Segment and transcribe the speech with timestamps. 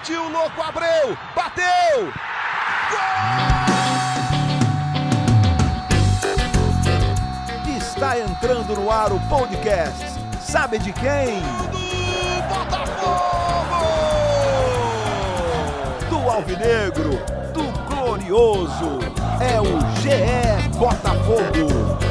[0.00, 1.14] Partiu, louco, Abreu!
[1.36, 2.10] Bateu!
[2.90, 3.00] Gol!
[7.76, 10.06] Está entrando no ar o podcast.
[10.40, 11.42] Sabe de quem?
[11.42, 13.84] Do Botafogo!
[16.08, 17.20] Do Alvinegro,
[17.52, 19.00] do Glorioso.
[19.38, 22.09] É o GE Botafogo.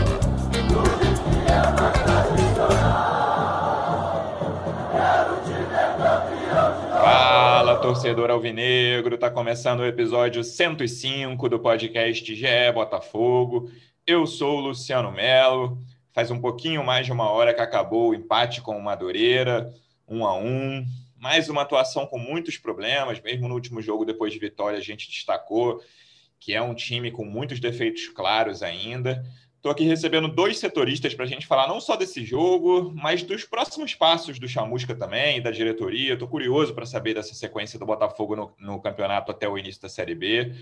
[7.81, 13.71] Torcedor alvinegro, tá começando o episódio 105 do podcast GE Botafogo.
[14.05, 15.81] Eu sou o Luciano Melo.
[16.11, 19.73] Faz um pouquinho mais de uma hora que acabou o empate com o Madureira,
[20.05, 20.85] um a um.
[21.15, 25.09] Mais uma atuação com muitos problemas, mesmo no último jogo depois de vitória a gente
[25.09, 25.81] destacou
[26.37, 29.23] que é um time com muitos defeitos claros ainda.
[29.59, 33.43] Estou aqui recebendo dois setoristas para a gente falar não só desse jogo, mas dos
[33.43, 36.13] próximos passos do Chamusca também, da diretoria.
[36.13, 39.89] Estou curioso para saber dessa sequência do Botafogo no, no, campeonato até o início da
[39.89, 40.55] Série B.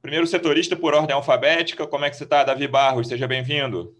[0.00, 3.08] Primeiro setorista por ordem alfabética, como é que você está, Davi Barros?
[3.08, 3.98] Seja bem-vindo.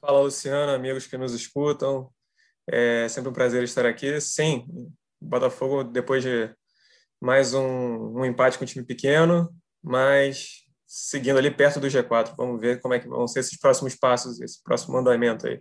[0.00, 2.10] Fala, Luciano, amigos que nos escutam.
[2.66, 4.18] É sempre um prazer estar aqui.
[4.18, 4.64] Sim,
[5.20, 6.48] Botafogo, depois de
[7.20, 12.34] mais um, um empate com um time pequeno, mas seguindo ali perto do G4.
[12.34, 15.60] Vamos ver como é que vão ser esses próximos passos, esse próximo andamento aí.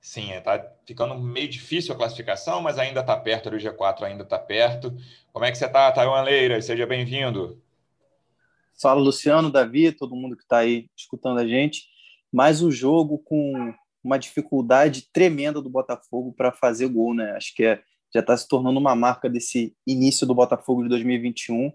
[0.00, 4.22] Sim, está é, ficando meio difícil a classificação, mas ainda está perto do G4, ainda
[4.22, 4.96] está perto.
[5.32, 6.60] Como é que você está, Taiwan Leira?
[6.62, 7.62] Seja bem-vindo.
[8.80, 11.84] Fala, Luciano, Davi, todo mundo que está aí escutando a gente.
[12.32, 17.32] Mais um jogo com uma dificuldade tremenda do Botafogo para fazer gol, né?
[17.32, 17.82] Acho que é,
[18.12, 21.72] já está se tornando uma marca desse início do Botafogo de 2021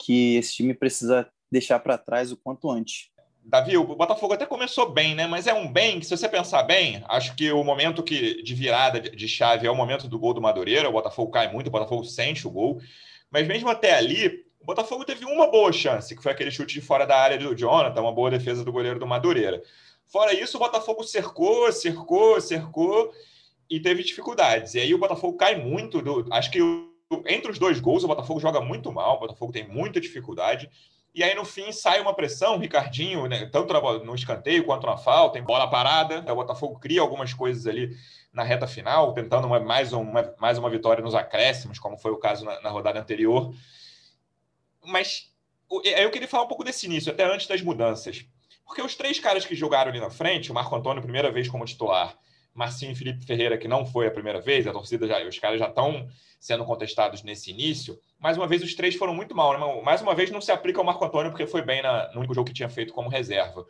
[0.00, 3.10] que esse time precisa deixar para trás o quanto antes.
[3.44, 5.26] Davi, o Botafogo até começou bem, né?
[5.26, 8.54] Mas é um bem que, se você pensar bem, acho que o momento que, de
[8.54, 10.88] virada de chave é o momento do gol do Madureira.
[10.88, 12.80] O Botafogo cai muito, o Botafogo sente o gol.
[13.30, 16.80] Mas mesmo até ali, o Botafogo teve uma boa chance, que foi aquele chute de
[16.80, 19.62] fora da área do Jonathan, uma boa defesa do goleiro do Madureira.
[20.06, 23.12] Fora isso, o Botafogo cercou, cercou, cercou
[23.68, 24.74] e teve dificuldades.
[24.74, 26.02] E aí o Botafogo cai muito.
[26.02, 26.60] Do, acho que
[27.26, 30.70] entre os dois gols, o Botafogo joga muito mal, o Botafogo tem muita dificuldade.
[31.12, 35.38] E aí, no fim, sai uma pressão, Ricardinho, né, tanto no escanteio quanto na falta,
[35.38, 36.20] em bola parada.
[36.32, 37.96] O Botafogo cria algumas coisas ali
[38.32, 42.18] na reta final, tentando uma, mais, uma, mais uma vitória nos acréscimos, como foi o
[42.18, 43.52] caso na, na rodada anterior.
[44.84, 45.32] Mas
[45.68, 48.24] eu queria falar um pouco desse início, até antes das mudanças.
[48.64, 51.64] Porque os três caras que jogaram ali na frente, o Marco Antônio, primeira vez como
[51.64, 52.16] titular,
[52.54, 55.58] Marcinho e Felipe Ferreira, que não foi a primeira vez, a torcida já, os caras
[55.58, 57.98] já estão sendo contestados nesse início.
[58.18, 59.58] Mais uma vez, os três foram muito mal.
[59.58, 59.82] Né?
[59.82, 62.34] Mais uma vez, não se aplica ao Marco Antônio, porque foi bem na, no único
[62.34, 63.66] jogo que tinha feito como reserva.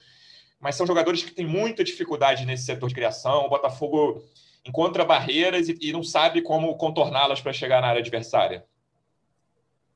[0.59, 3.47] Mas são jogadores que têm muita dificuldade nesse setor de criação.
[3.47, 4.23] O Botafogo
[4.65, 8.65] encontra barreiras e, e não sabe como contorná-las para chegar na área adversária.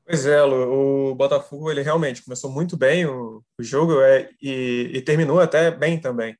[0.05, 4.91] Pois é, Lu, o Botafogo ele realmente começou muito bem o, o jogo é, e,
[4.93, 6.37] e terminou até bem também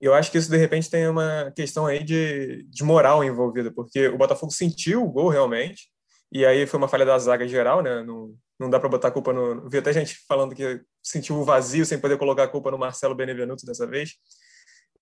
[0.00, 4.08] eu acho que isso, de repente, tem uma questão aí de, de moral envolvida, porque
[4.08, 5.88] o Botafogo sentiu o gol realmente,
[6.30, 8.02] e aí foi uma falha da zaga geral, né?
[8.02, 9.68] Não, não dá para botar a culpa no.
[9.68, 13.14] Vi até gente falando que sentiu o vazio sem poder colocar a culpa no Marcelo
[13.14, 14.14] Benevenuto dessa vez.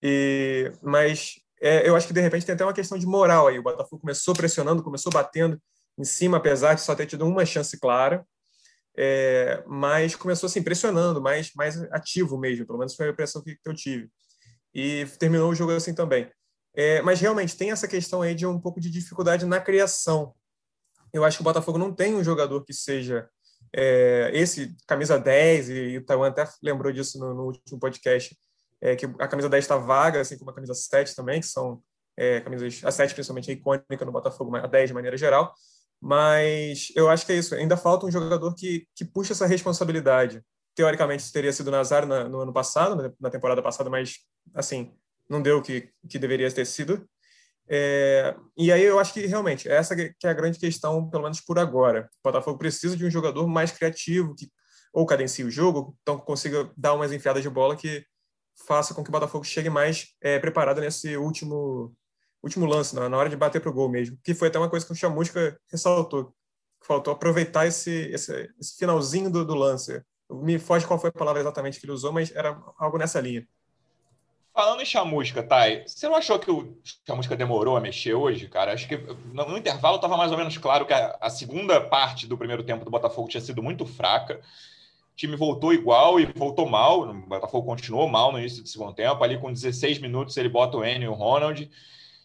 [0.02, 3.58] E, mas é, eu acho que de repente tem até uma questão de moral aí.
[3.58, 5.60] O Botafogo começou pressionando, começou batendo
[5.98, 8.24] em cima, apesar de só ter tido uma chance clara.
[8.96, 13.58] É, mas começou assim, pressionando, mais, mais ativo mesmo, pelo menos foi a impressão que
[13.62, 14.08] eu tive
[14.76, 16.30] e terminou o jogo assim também.
[16.74, 20.34] É, mas realmente tem essa questão aí de um pouco de dificuldade na criação.
[21.10, 23.26] Eu acho que o Botafogo não tem um jogador que seja
[23.74, 28.36] é, esse camisa 10, e o Taiwan até lembrou disso no, no último podcast,
[28.82, 31.82] é, que a camisa 10 está vaga, assim como a camisa 7 também, que são
[32.14, 35.54] é, camisas, a 7 principalmente é icônica no Botafogo, a 10 de maneira geral,
[35.98, 40.44] mas eu acho que é isso, ainda falta um jogador que, que puxa essa responsabilidade
[40.76, 44.18] teoricamente teria sido Nazário na, no ano passado, na temporada passada, mas
[44.54, 44.94] assim
[45.28, 47.04] não deu o que, que deveria ter sido.
[47.68, 51.40] É, e aí eu acho que realmente essa que é a grande questão, pelo menos
[51.40, 52.08] por agora.
[52.20, 54.48] O Botafogo precisa de um jogador mais criativo, que
[54.92, 58.04] ou cadencie o jogo, então consiga dar umas enfiadas de bola que
[58.66, 61.94] faça com que o Botafogo chegue mais é, preparado nesse último
[62.42, 64.16] último lance, na, na hora de bater para o gol mesmo.
[64.22, 66.34] Que foi até uma coisa que o Chamusca ressaltou.
[66.82, 70.00] Faltou aproveitar esse, esse, esse finalzinho do, do lance
[70.30, 73.46] me foge qual foi a palavra exatamente que ele usou, mas era algo nessa linha.
[74.56, 78.72] Falando em chamusca, Thay, você não achou que o chamusca demorou a mexer hoje, cara?
[78.72, 82.62] Acho que no intervalo estava mais ou menos claro que a, segunda parte do primeiro
[82.62, 84.40] tempo do Botafogo tinha sido muito fraca.
[85.12, 87.02] O time voltou igual e voltou mal.
[87.02, 89.22] O Botafogo continuou mal no início do segundo tempo.
[89.22, 91.70] Ali com 16 minutos ele bota o N e o Ronald.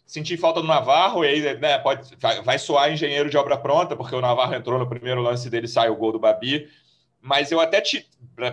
[0.06, 2.16] senti falta do Navarro, e aí né, pode,
[2.46, 5.90] vai soar engenheiro de obra pronta, porque o Navarro entrou no primeiro lance dele sai
[5.90, 6.70] o gol do Babi.
[7.22, 7.82] Mas eu até,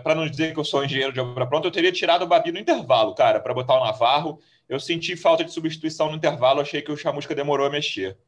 [0.03, 2.53] para não dizer que eu sou engenheiro de obra pronta, eu teria tirado o Babi
[2.53, 4.39] no intervalo, cara, para botar o Navarro.
[4.69, 8.19] Eu senti falta de substituição no intervalo, achei que o Chamusca demorou a mexer.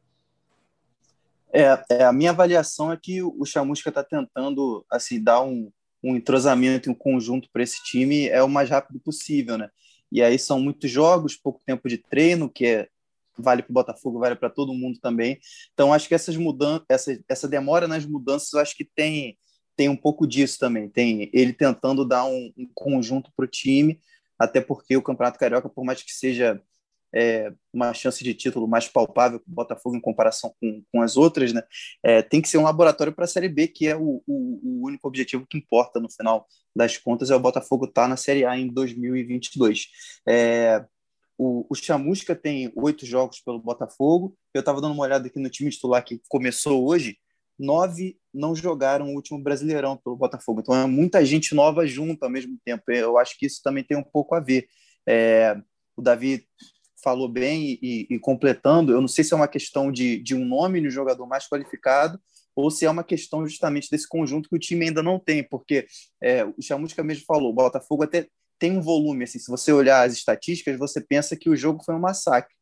[1.52, 5.70] É, é a minha avaliação é que o Chamusca está tentando assim dar um,
[6.02, 9.68] um entrosamento e um conjunto para esse time é o mais rápido possível, né?
[10.10, 12.88] E aí são muitos jogos, pouco tempo de treino, que é
[13.36, 15.38] vale para o Botafogo, vale para todo mundo também.
[15.72, 19.38] Então acho que essas mudanças, essa, essa demora nas mudanças, acho que tem
[19.76, 20.88] tem um pouco disso também.
[20.88, 24.00] Tem ele tentando dar um, um conjunto para o time,
[24.38, 26.60] até porque o Campeonato Carioca, por mais que seja
[27.14, 31.16] é, uma chance de título mais palpável para o Botafogo em comparação com, com as
[31.16, 31.62] outras, né?
[32.02, 34.86] É, tem que ser um laboratório para a Série B, que é o, o, o,
[34.86, 38.44] único objetivo que importa no final das contas, é o Botafogo estar tá na Série
[38.44, 39.86] A em 2022.
[40.28, 40.84] É,
[41.36, 44.36] o, o Chamusca tem oito jogos pelo Botafogo.
[44.54, 47.16] Eu estava dando uma olhada aqui no time titular que começou hoje.
[47.60, 50.60] Nove não jogaram o último Brasileirão pelo Botafogo.
[50.60, 52.84] Então é muita gente nova junto ao mesmo tempo.
[52.88, 54.66] Eu acho que isso também tem um pouco a ver.
[55.06, 55.56] É,
[55.96, 56.46] o Davi
[57.02, 60.44] falou bem e, e, completando, eu não sei se é uma questão de, de um
[60.44, 62.20] nome no jogador mais qualificado
[62.54, 65.86] ou se é uma questão justamente desse conjunto que o time ainda não tem, porque
[66.22, 68.26] é, o Chamusca mesmo falou, o Botafogo até
[68.58, 71.94] tem um volume, assim, se você olhar as estatísticas, você pensa que o jogo foi
[71.94, 72.54] um massacre.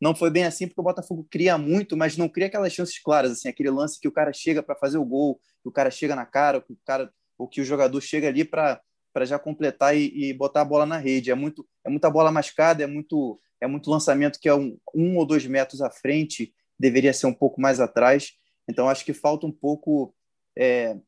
[0.00, 3.32] Não foi bem assim, porque o Botafogo cria muito, mas não cria aquelas chances claras,
[3.32, 6.14] assim, aquele lance que o cara chega para fazer o gol, que o cara chega
[6.14, 8.80] na cara, que o cara, ou que o jogador chega ali para
[9.12, 11.30] para já completar e, e, botar a bola na rede.
[11.30, 15.16] É muito é muita bola mascada, é muito é muito lançamento que é um, um
[15.16, 18.32] ou dois metros à frente, deveria ser um pouco mais atrás.
[18.68, 20.14] Então acho que falta um pouco
[20.54, 20.98] é,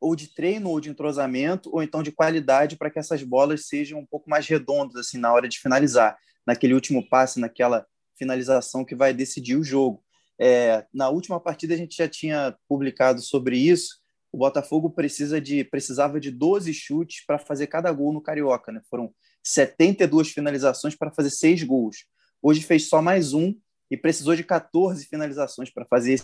[0.00, 4.00] ou de treino ou de entrosamento ou então de qualidade para que essas bolas sejam
[4.00, 6.16] um pouco mais redondas assim na hora de finalizar,
[6.46, 7.86] naquele último passe, naquela
[8.18, 10.02] finalização que vai decidir o jogo.
[10.40, 13.98] É, na última partida a gente já tinha publicado sobre isso
[14.32, 18.80] o Botafogo precisa de precisava de 12 chutes para fazer cada gol no Carioca, né?
[18.88, 19.12] Foram
[19.42, 22.04] 72 finalizações para fazer seis gols.
[22.42, 23.54] Hoje fez só mais um
[23.90, 26.22] e precisou de 14 finalizações para fazer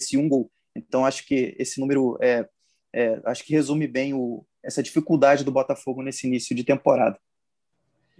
[0.00, 0.50] esse um gol.
[0.76, 2.48] Então acho que esse número é,
[2.94, 7.18] é acho que resume bem o, essa dificuldade do Botafogo nesse início de temporada.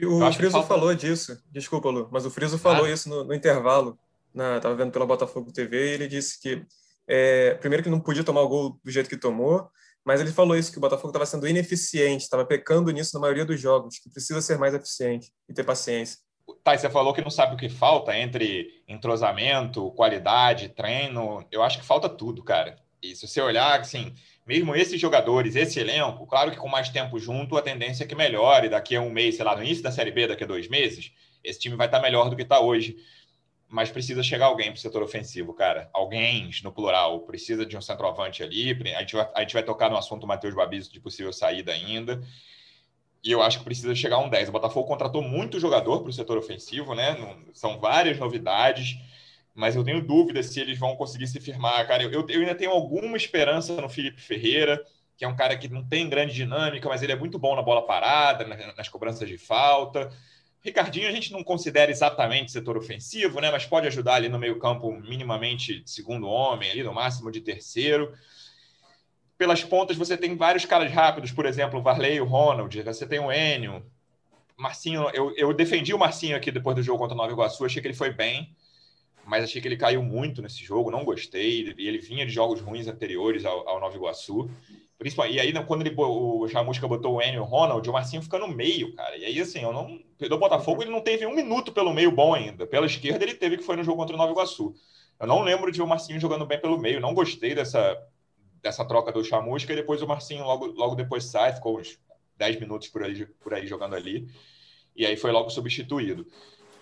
[0.07, 0.69] O Friso falta...
[0.69, 2.91] falou disso, desculpa, Lu, mas o Friso falou ah.
[2.91, 3.99] isso no, no intervalo.
[4.33, 6.65] Na, tava vendo pela Botafogo TV e ele disse que
[7.09, 9.69] é, primeiro que não podia tomar o gol do jeito que tomou,
[10.05, 13.45] mas ele falou isso, que o Botafogo estava sendo ineficiente, estava pecando nisso na maioria
[13.45, 16.19] dos jogos, que precisa ser mais eficiente e ter paciência.
[16.63, 21.47] Tá, você falou que não sabe o que falta entre entrosamento, qualidade, treino.
[21.51, 22.77] Eu acho que falta tudo, cara.
[23.03, 24.15] E se você olhar, assim,
[24.47, 28.15] mesmo esses jogadores, esse elenco, claro que com mais tempo junto, a tendência é que
[28.15, 28.69] melhore.
[28.69, 31.13] Daqui a um mês, sei lá, no início da Série B, daqui a dois meses,
[31.45, 32.97] esse time vai estar melhor do que está hoje
[33.71, 35.89] mas precisa chegar alguém para o setor ofensivo, cara.
[35.93, 38.73] Alguém, no plural, precisa de um centroavante ali.
[38.97, 42.21] A gente vai, a gente vai tocar no assunto Matheus Babiso de possível saída ainda.
[43.23, 44.49] E eu acho que precisa chegar um 10.
[44.49, 47.17] O Botafogo contratou muito jogador para o setor ofensivo, né?
[47.53, 48.99] São várias novidades,
[49.61, 52.03] mas eu tenho dúvidas se eles vão conseguir se firmar, cara.
[52.03, 54.83] Eu, eu ainda tenho alguma esperança no Felipe Ferreira,
[55.17, 57.61] que é um cara que não tem grande dinâmica, mas ele é muito bom na
[57.61, 60.11] bola parada, nas cobranças de falta.
[60.63, 63.51] Ricardinho a gente não considera exatamente setor ofensivo, né?
[63.51, 68.15] Mas pode ajudar ali no meio-campo minimamente de segundo homem, ali no máximo de terceiro.
[69.37, 73.19] Pelas pontas você tem vários caras rápidos, por exemplo, o Varley o Ronald, você tem
[73.19, 73.85] o Enio.
[74.57, 77.81] Marcinho, eu, eu defendi o Marcinho aqui depois do jogo contra o Nova Iguaçu, achei
[77.81, 78.55] que ele foi bem,
[79.31, 81.73] mas achei que ele caiu muito nesse jogo, não gostei.
[81.79, 84.51] E ele vinha de jogos ruins anteriores ao, ao Nova Iguaçu.
[84.99, 88.49] Principalmente, e aí, quando ele, o Chamusca botou o Enio Ronald, o Marcinho fica no
[88.49, 89.17] meio, cara.
[89.17, 90.01] E aí, assim, eu não.
[90.19, 92.67] Do Botafogo, ele não teve um minuto pelo meio bom ainda.
[92.67, 94.75] Pela esquerda, ele teve que foi no jogo contra o Nova Iguaçu.
[95.21, 97.01] Eu não lembro de o Marcinho jogando bem pelo meio.
[97.01, 97.97] Não gostei dessa,
[98.61, 99.73] dessa troca do Chamusca.
[99.73, 102.01] E depois o Marcinho logo, logo depois sai, ficou uns
[102.37, 104.27] 10 minutos por aí, por aí jogando ali.
[104.97, 106.27] E aí foi logo substituído.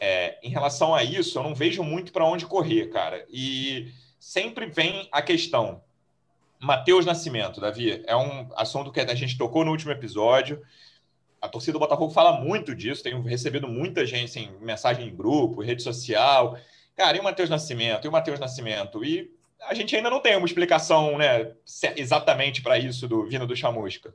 [0.01, 3.27] É, em relação a isso, eu não vejo muito para onde correr, cara.
[3.31, 5.83] E sempre vem a questão
[6.61, 10.61] Matheus Nascimento, Davi, é um assunto que a gente tocou no último episódio.
[11.41, 15.63] A torcida do Botafogo fala muito disso, tenho recebido muita gente, assim, mensagem em grupo,
[15.63, 16.59] rede social.
[16.97, 18.05] Cara, e o Matheus Nascimento?
[18.05, 19.05] E o Matheus Nascimento?
[19.05, 21.53] E a gente ainda não tem uma explicação né,
[21.97, 24.13] exatamente para isso do vindo do Chamusca.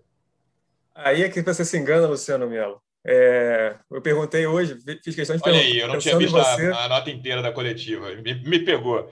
[0.93, 2.82] Aí é que você se engana, Luciano Melo.
[3.05, 5.65] É, eu perguntei hoje, fiz questão de Olha perguntar.
[5.65, 9.11] aí, eu não tinha visto você, a, a, nota inteira da coletiva, me, me pegou.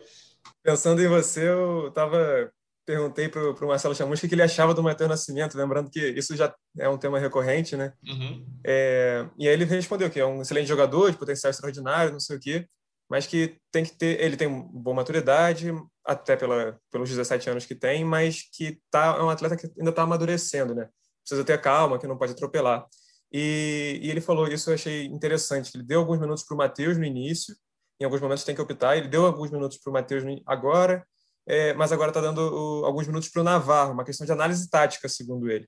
[0.64, 2.52] Pensando em você, eu estava
[2.86, 6.36] perguntei para o Marcelo Chamusca o que ele achava do Matheus Nascimento, lembrando que isso
[6.36, 7.94] já é um tema recorrente, né?
[8.06, 8.46] Uhum.
[8.66, 12.38] É, e aí ele respondeu que é um excelente jogador, de potencial extraordinário, não sei
[12.38, 12.68] o quê,
[13.10, 15.74] mas que tem que ter, ele tem boa maturidade,
[16.06, 19.92] até pela, pelos 17 anos que tem, mas que tá, é um atleta que ainda
[19.92, 20.90] está amadurecendo, né?
[21.24, 22.86] Precisa ter calma, que não pode atropelar.
[23.32, 25.72] E, e, ele falou isso, eu achei interessante.
[25.74, 27.56] Ele deu alguns minutos para o Matheus no início,
[28.00, 28.98] em alguns momentos tem que optar.
[28.98, 31.06] Ele deu alguns minutos para o Matheus agora,
[31.48, 34.70] é, mas agora está dando o, alguns minutos para o Navarro, uma questão de análise
[34.70, 35.68] tática, segundo ele.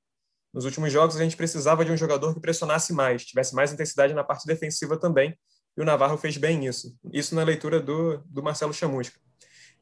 [0.54, 4.14] Nos últimos jogos, a gente precisava de um jogador que pressionasse mais, tivesse mais intensidade
[4.14, 5.36] na parte defensiva também,
[5.76, 6.96] e o Navarro fez bem isso.
[7.12, 9.20] Isso na leitura do, do Marcelo Chamusca.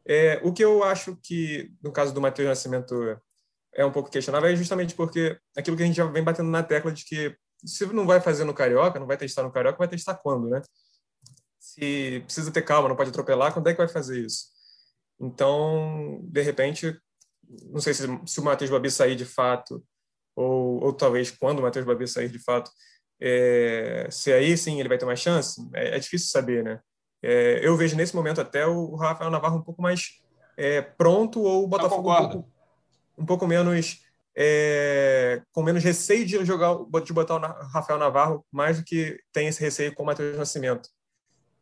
[0.05, 2.95] É, o que eu acho que, no caso do Matheus Nascimento,
[3.73, 6.63] é um pouco questionável é justamente porque aquilo que a gente já vem batendo na
[6.63, 7.35] tecla de que
[7.65, 10.61] se não vai fazer no Carioca, não vai testar no Carioca, vai testar quando, né?
[11.59, 14.47] Se precisa ter calma, não pode atropelar, quando é que vai fazer isso?
[15.19, 16.99] Então, de repente,
[17.69, 19.83] não sei se, se o Matheus Babi sair de fato,
[20.35, 22.71] ou, ou talvez quando o Matheus Babi sair de fato,
[23.19, 26.79] é, se aí sim ele vai ter mais chance, é, é difícil saber, né?
[27.21, 30.21] É, eu vejo nesse momento até o Rafael Navarro um pouco mais
[30.57, 32.51] é, pronto ou o Botafogo um pouco,
[33.19, 34.01] um pouco, menos
[34.35, 37.39] é, com menos receio de jogar de botar o
[37.71, 40.89] Rafael Navarro mais do que tem esse receio com o Matheus Nascimento.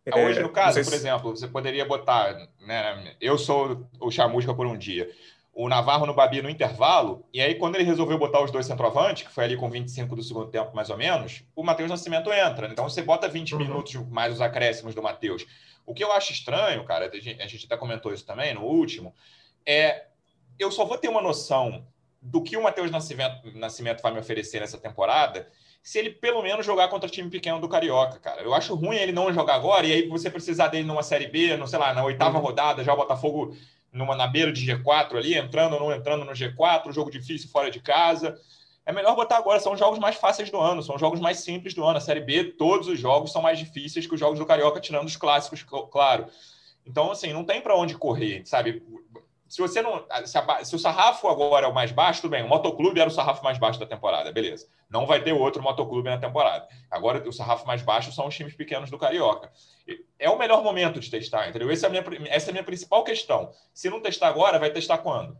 [0.06, 4.66] É, Hoje, no caso, por exemplo, você poderia botar, né, eu sou o chamusca por
[4.66, 5.10] um dia
[5.60, 9.24] o Navarro no Babi no intervalo, e aí quando ele resolveu botar os dois centroavantes,
[9.24, 12.70] que foi ali com 25 do segundo tempo mais ou menos, o Matheus Nascimento entra.
[12.72, 13.60] Então você bota 20 uhum.
[13.60, 15.46] minutos mais os acréscimos do Matheus.
[15.86, 19.14] O que eu acho estranho, cara, a gente até comentou isso também no último,
[19.66, 20.06] é
[20.58, 21.86] eu só vou ter uma noção
[22.22, 25.48] do que o Matheus Nascimento, Nascimento vai me oferecer nessa temporada
[25.82, 28.42] se ele pelo menos jogar contra time pequeno do Carioca, cara.
[28.42, 31.56] Eu acho ruim ele não jogar agora e aí você precisar dele numa Série B,
[31.56, 32.44] não sei lá, na oitava uhum.
[32.44, 33.56] rodada, já o Botafogo
[33.92, 37.72] numa, na beira de G4 ali, entrando ou não entrando no G4, jogo difícil fora
[37.72, 38.40] de casa.
[38.86, 41.40] É melhor botar agora, são os jogos mais fáceis do ano, são os jogos mais
[41.40, 41.98] simples do ano.
[41.98, 45.08] A Série B, todos os jogos são mais difíceis que os jogos do Carioca, tirando
[45.08, 46.26] os clássicos, claro.
[46.86, 48.82] Então, assim, não tem para onde correr, sabe?
[49.50, 50.06] Se você não.
[50.26, 52.44] Se, a, se, o sarrafo agora é o mais baixo, tudo bem.
[52.44, 54.68] O motoclube era o sarrafo mais baixo da temporada, beleza.
[54.88, 56.68] Não vai ter outro motoclube na temporada.
[56.90, 59.52] Agora, o sarrafo mais baixo são os times pequenos do Carioca.
[60.20, 61.72] É o melhor momento de testar, entendeu?
[61.72, 63.52] Essa é a minha, essa é a minha principal questão.
[63.74, 65.36] Se não testar agora, vai testar quando?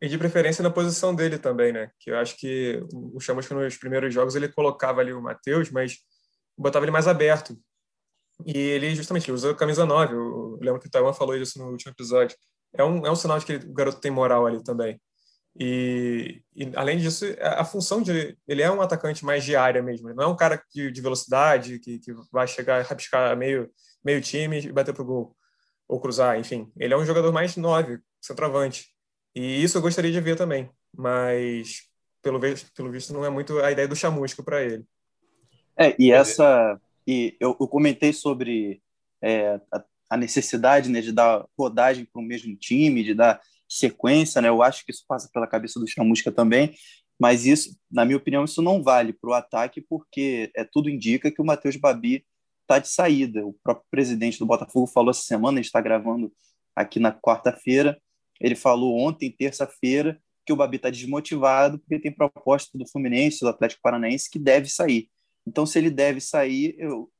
[0.00, 1.90] E de preferência na posição dele também, né?
[1.98, 5.98] Que eu acho que o Chamusca nos primeiros jogos ele colocava ali o Matheus, mas
[6.56, 7.54] botava ele mais aberto.
[8.46, 10.14] E ele justamente usa a camisa 9.
[10.14, 12.34] Eu lembro que o Taiwan falou isso no último episódio
[12.74, 15.00] é um, é um sinal de que o garoto tem moral ali também.
[15.58, 19.82] E, e, além disso, a, a, função de ele é um atacante mais de área
[19.82, 20.08] mesmo.
[20.08, 23.68] Ele não é um cara de, de velocidade que, que vai chegar, rabiscar meio
[24.04, 25.36] meio time e bater pro gol
[25.88, 26.70] ou cruzar, enfim.
[26.76, 28.86] Ele é um jogador mais nove, centroavante.
[29.34, 31.82] E isso eu gostaria de ver também, mas
[32.22, 34.84] pelo visto, pelo visto não é muito a ideia do chamusco para ele.
[35.76, 38.82] É, e essa e eu, eu comentei sobre
[39.22, 44.42] é, a, a necessidade né, de dar rodagem para o mesmo time, de dar sequência,
[44.42, 44.48] né?
[44.48, 46.74] Eu acho que isso passa pela cabeça do Chamusca também,
[47.18, 51.30] mas isso, na minha opinião, isso não vale para o ataque, porque é tudo indica
[51.30, 52.26] que o Matheus Babi
[52.62, 53.46] está de saída.
[53.46, 56.32] O próprio presidente do Botafogo falou essa semana, a gente está gravando
[56.74, 58.00] aqui na quarta-feira,
[58.40, 63.48] ele falou ontem, terça-feira, que o Babi está desmotivado porque tem proposta do Fluminense, do
[63.48, 65.08] Atlético Paranaense, que deve sair.
[65.46, 67.10] Então, se ele deve sair, eu...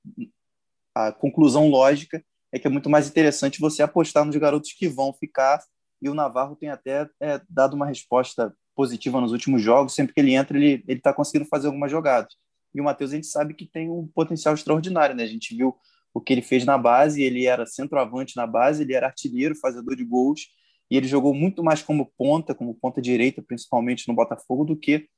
[0.95, 5.13] a conclusão lógica é que é muito mais interessante você apostar nos garotos que vão
[5.13, 5.63] ficar.
[6.03, 9.95] E o Navarro tem até é, dado uma resposta positiva nos últimos jogos.
[9.95, 12.35] Sempre que ele entra, ele está conseguindo fazer algumas jogadas.
[12.75, 15.25] E o Matheus, a gente sabe que tem um potencial extraordinário, né?
[15.25, 15.77] A gente viu
[16.15, 19.95] o que ele fez na base, ele era centroavante na base, ele era artilheiro, fazedor
[19.95, 20.49] de gols,
[20.91, 25.09] e ele jogou muito mais como ponta, como ponta direita, principalmente no Botafogo, do que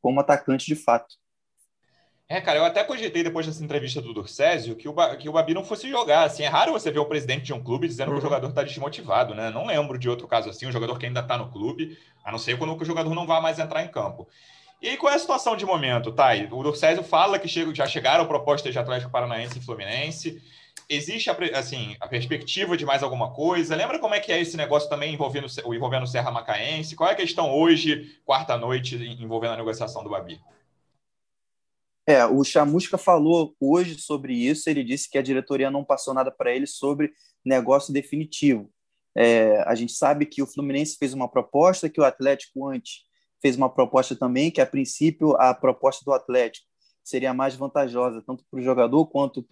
[0.00, 1.14] como atacante de fato.
[2.32, 5.52] É, cara, eu até cogitei depois dessa entrevista do Durcésio que o, que o Babi
[5.52, 6.24] não fosse jogar.
[6.24, 8.14] Assim, é raro você ver o presidente de um clube dizendo uhum.
[8.14, 8.30] que o uhum.
[8.30, 9.50] jogador está desmotivado, né?
[9.50, 12.38] Não lembro de outro caso assim, um jogador que ainda está no clube, a não
[12.38, 14.26] ser quando o jogador não vai mais entrar em campo.
[14.80, 16.48] E aí, qual é a situação de momento, Thay?
[16.50, 20.42] O Durcésio fala que chega, já chegaram propostas de Atlético Paranaense e Fluminense.
[20.88, 23.76] Existe a, assim, a perspectiva de mais alguma coisa?
[23.76, 26.96] Lembra como é que é esse negócio também envolvendo, envolvendo o Serra Macaense?
[26.96, 30.40] Qual é a questão hoje, quarta-noite, envolvendo a negociação do Babi?
[32.06, 34.68] É, o Chamusca falou hoje sobre isso.
[34.68, 37.12] Ele disse que a diretoria não passou nada para ele sobre
[37.44, 38.70] negócio definitivo.
[39.14, 43.04] É, a gente sabe que o Fluminense fez uma proposta, que o Atlético antes
[43.40, 46.66] fez uma proposta também, que a princípio a proposta do Atlético
[47.04, 49.44] seria mais vantajosa tanto para o jogador quanto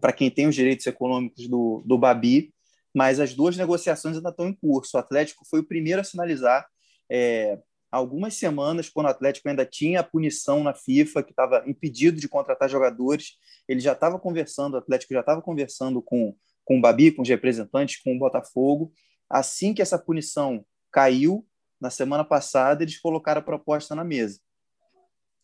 [0.00, 2.52] para quem tem os direitos econômicos do, do Babi.
[2.94, 4.96] Mas as duas negociações ainda estão em curso.
[4.96, 6.64] O Atlético foi o primeiro a sinalizar
[7.10, 7.58] é,
[7.94, 12.28] algumas semanas, quando o Atlético ainda tinha a punição na FIFA, que estava impedido de
[12.28, 17.12] contratar jogadores, ele já estava conversando, o Atlético já estava conversando com, com o Babi,
[17.12, 18.92] com os representantes, com o Botafogo.
[19.30, 21.46] Assim que essa punição caiu,
[21.80, 24.40] na semana passada, eles colocaram a proposta na mesa.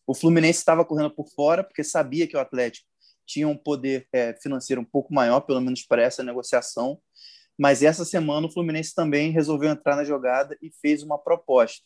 [0.05, 2.87] O Fluminense estava correndo por fora, porque sabia que o Atlético
[3.25, 6.99] tinha um poder é, financeiro um pouco maior, pelo menos para essa negociação.
[7.57, 11.85] Mas essa semana o Fluminense também resolveu entrar na jogada e fez uma proposta.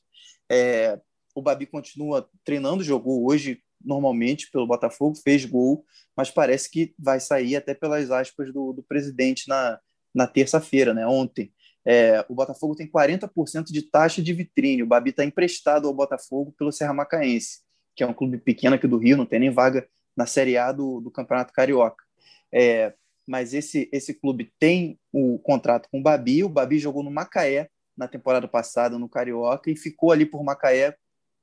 [0.51, 0.99] É,
[1.33, 5.85] o Babi continua treinando, jogou hoje normalmente pelo Botafogo, fez gol,
[6.15, 9.79] mas parece que vai sair até pelas aspas do, do presidente na,
[10.13, 11.51] na terça-feira, né, ontem.
[11.87, 14.81] É, o Botafogo tem 40% de taxa de vitrine.
[14.81, 17.59] O Babi está emprestado ao Botafogo pelo Serra Macaense,
[17.95, 19.87] que é um clube pequeno aqui do Rio, não tem nem vaga
[20.17, 22.03] na Série A do, do Campeonato Carioca.
[22.51, 22.93] É,
[23.27, 26.43] mas esse, esse clube tem o contrato com o Babi.
[26.43, 30.95] O Babi jogou no Macaé na temporada passada, no Carioca, e ficou ali por Macaé,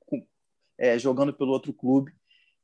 [0.05, 0.25] com,
[0.77, 2.13] é, jogando pelo outro clube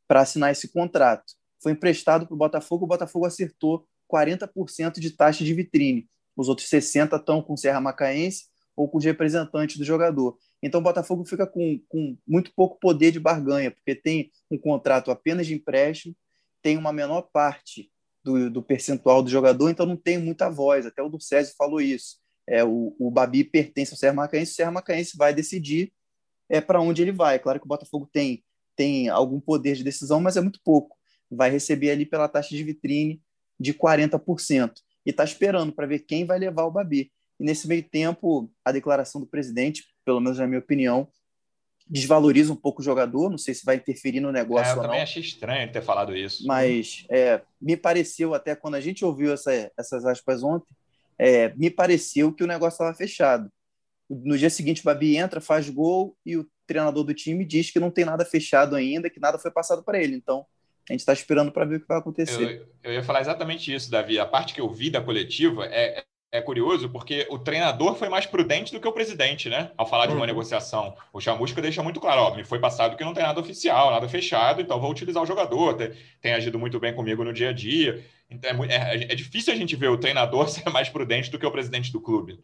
[0.08, 1.34] para assinar esse contrato.
[1.62, 6.10] Foi emprestado para o Botafogo, o Botafogo acertou 40% de taxa de vitrine.
[6.36, 10.38] Os outros 60% estão com Serra Macaense ou com os representantes do jogador.
[10.64, 15.12] Então o Botafogo fica com, com muito pouco poder de barganha, porque tem um contrato
[15.12, 16.16] apenas de empréstimo,
[16.62, 17.92] tem uma menor parte
[18.24, 20.86] do, do percentual do jogador, então não tem muita voz.
[20.86, 22.18] Até o do César falou isso.
[22.50, 25.92] É, o, o Babi pertence ao Serra Macaense, o Serra Macaense vai decidir
[26.50, 27.38] é, para onde ele vai.
[27.38, 28.44] Claro que o Botafogo tem
[28.80, 30.96] tem algum poder de decisão, mas é muito pouco.
[31.30, 33.22] Vai receber ali pela taxa de vitrine
[33.60, 34.72] de 40%.
[35.06, 37.12] E está esperando para ver quem vai levar o Babi.
[37.38, 41.10] E nesse meio tempo, a declaração do presidente, pelo menos na minha opinião,
[41.90, 43.30] desvaloriza um pouco o jogador.
[43.30, 45.04] Não sei se vai interferir no negócio é, eu ou também não.
[45.04, 46.48] achei estranho ter falado isso.
[46.48, 50.74] Mas é, me pareceu, até quando a gente ouviu essa, essas aspas ontem,
[51.20, 53.52] é, me pareceu que o negócio estava fechado.
[54.10, 57.80] No dia seguinte, o Babi entra, faz gol e o treinador do time diz que
[57.80, 60.16] não tem nada fechado ainda, que nada foi passado para ele.
[60.16, 60.46] Então,
[60.90, 62.62] a gente está esperando para ver o que vai acontecer.
[62.62, 64.18] Eu, eu, ia falar exatamente isso, Davi.
[64.18, 68.26] A parte que eu vi da coletiva é, é curioso porque o treinador foi mais
[68.26, 69.72] prudente do que o presidente, né?
[69.78, 70.28] Ao falar de uma uhum.
[70.28, 70.96] negociação.
[71.14, 74.08] O Chamusca deixa muito claro: ó, me foi passado que não tem nada oficial, nada
[74.08, 75.76] fechado, então vou utilizar o jogador.
[75.76, 75.92] Tem,
[76.22, 78.04] tem agido muito bem comigo no dia a dia.
[78.30, 81.46] Então, é, é, é difícil a gente ver o treinador ser mais prudente do que
[81.46, 82.40] o presidente do clube.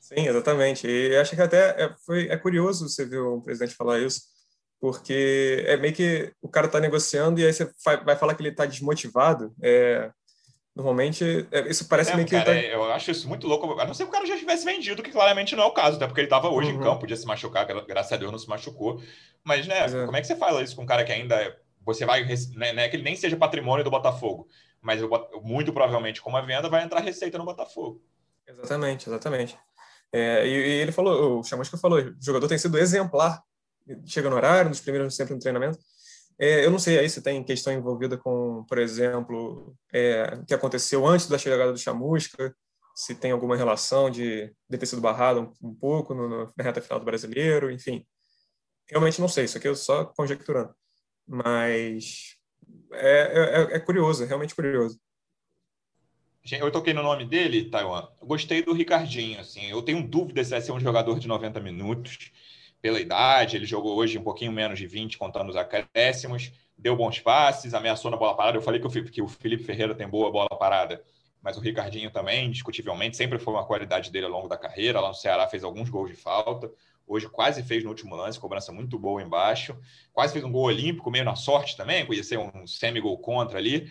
[0.00, 0.86] Sim, exatamente.
[0.86, 4.22] E acho que até é, foi, é curioso você ver o presidente falar isso,
[4.80, 7.70] porque é meio que o cara está negociando e aí você
[8.04, 9.52] vai falar que ele está desmotivado.
[9.60, 10.10] É,
[10.74, 12.34] normalmente, é, isso parece é, meio que.
[12.34, 12.58] Cara, tá...
[12.58, 13.78] Eu acho isso muito louco.
[13.78, 15.96] A não ser que o cara já tivesse vendido, que claramente não é o caso,
[15.96, 16.78] até porque ele estava hoje uhum.
[16.78, 19.02] em campo, podia se machucar, graças a Deus não se machucou.
[19.44, 20.06] Mas, né, é.
[20.06, 21.34] como é que você fala isso com um cara que ainda.
[21.34, 22.24] É, você vai.
[22.54, 24.48] Né, né, que ele nem seja patrimônio do Botafogo,
[24.88, 25.02] mas
[25.42, 28.02] muito provavelmente, como a venda, vai entrar receita no Botafogo.
[28.46, 29.58] Exatamente, exatamente.
[30.10, 33.42] É, e, e, ele falou, o Chamusca falou, o jogador tem sido exemplar,
[34.06, 35.78] chega no horário, nos primeiros sempre no treinamento.
[36.38, 40.54] É, eu não sei aí se tem questão envolvida com, por exemplo, é, o que
[40.54, 42.56] aconteceu antes da chegada do Chamusca,
[42.94, 46.64] se tem alguma relação de, de ter sido barrado um, um pouco no, no, na
[46.64, 48.06] reta final do brasileiro, enfim.
[48.88, 50.74] Realmente não sei, isso aqui eu só conjecturando.
[51.26, 52.37] Mas
[52.92, 54.98] é, é, é curioso, é realmente curioso.
[56.50, 58.08] Eu toquei no nome dele, Taiwan.
[58.22, 59.66] Gostei do Ricardinho, assim.
[59.66, 62.32] Eu tenho dúvida se vai ser um jogador de 90 minutos
[62.80, 63.56] pela idade.
[63.56, 66.52] Ele jogou hoje um pouquinho menos de 20, contando os acréscimos.
[66.76, 68.56] Deu bons passes, ameaçou na bola parada.
[68.56, 71.02] Eu falei que o Felipe Ferreira tem boa bola parada,
[71.42, 75.00] mas o Ricardinho também, discutivelmente, sempre foi uma qualidade dele ao longo da carreira.
[75.00, 76.70] Lá no Ceará fez alguns gols de falta.
[77.08, 79.76] Hoje quase fez no último lance, cobrança muito boa embaixo.
[80.12, 83.90] Quase fez um gol olímpico, meio na sorte também, podia ser um semi-gol contra ali.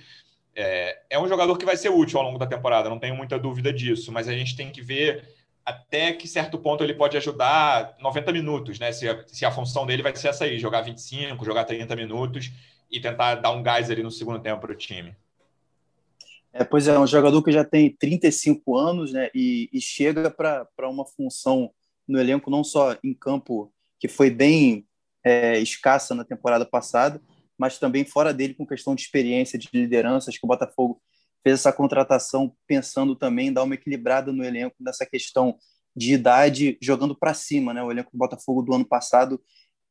[0.56, 3.38] É, é um jogador que vai ser útil ao longo da temporada, não tenho muita
[3.38, 5.28] dúvida disso, mas a gente tem que ver
[5.66, 8.92] até que certo ponto ele pode ajudar 90 minutos, né?
[8.92, 12.52] Se a, se a função dele vai ser essa aí, jogar 25, jogar 30 minutos
[12.90, 15.14] e tentar dar um gás ali no segundo tempo para o time.
[16.54, 20.90] É, pois é, um jogador que já tem 35 anos né, e, e chega para
[20.90, 21.72] uma função
[22.08, 24.88] no elenco, não só em campo, que foi bem
[25.24, 27.22] é, escassa na temporada passada,
[27.58, 30.30] mas também fora dele com questão de experiência, de liderança.
[30.30, 31.02] Acho que o Botafogo
[31.44, 35.58] fez essa contratação pensando também em dar uma equilibrada no elenco nessa questão
[35.96, 37.74] de idade, jogando para cima.
[37.74, 37.84] Né?
[37.84, 39.42] O elenco do Botafogo do ano passado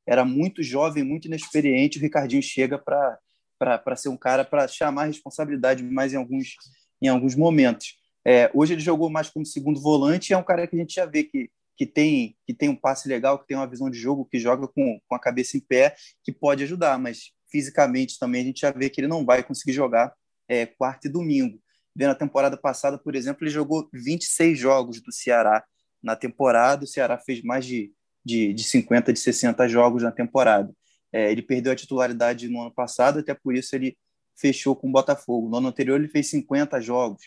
[0.07, 1.99] era muito jovem, muito inexperiente.
[1.99, 6.55] O Ricardinho chega para ser um cara para chamar responsabilidade mais em alguns,
[7.03, 7.97] em alguns momentos.
[8.25, 11.07] É, hoje ele jogou mais como segundo volante é um cara que a gente já
[11.07, 14.25] vê que, que, tem, que tem um passe legal, que tem uma visão de jogo,
[14.25, 18.45] que joga com, com a cabeça em pé, que pode ajudar, mas fisicamente também a
[18.45, 20.13] gente já vê que ele não vai conseguir jogar
[20.49, 21.61] é, quarta e domingo.
[21.95, 25.65] Vendo a temporada passada, por exemplo, ele jogou 26 jogos do Ceará
[26.03, 27.93] na temporada, o Ceará fez mais de,
[28.25, 30.73] de, de 50, de 60 jogos na temporada.
[31.13, 33.97] É, ele perdeu a titularidade no ano passado, até por isso ele
[34.39, 35.49] fechou com o Botafogo.
[35.49, 37.23] No ano anterior ele fez 50 jogos.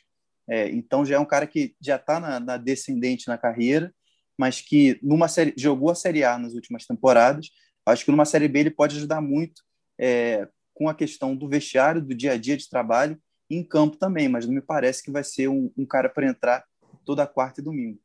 [0.48, 3.94] É, então já é um cara que já está na, na, descendente na carreira,
[4.40, 7.50] mas que numa série jogou a Série A nas últimas temporadas.
[7.86, 9.62] Acho que numa Série B ele pode ajudar muito
[10.00, 14.30] é, com a questão do vestiário, do dia a dia de trabalho, em campo também.
[14.30, 16.64] Mas não me parece que vai ser um, um cara para entrar
[17.04, 18.00] toda quarta e domingo.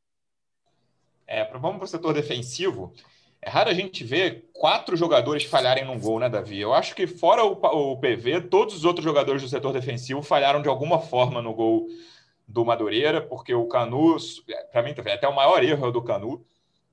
[1.24, 2.92] É, vamos para o setor defensivo.
[3.40, 6.58] É raro a gente ver quatro jogadores falharem num gol, né, Davi?
[6.58, 10.60] Eu acho que, fora o, o PV, todos os outros jogadores do setor defensivo falharam
[10.60, 11.86] de alguma forma no gol
[12.46, 14.16] do Madureira, porque o Canu,
[14.72, 16.44] para mim, até o maior erro é do Canu,